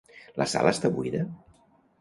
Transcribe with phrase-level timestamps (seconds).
[0.41, 1.23] La sala està buida?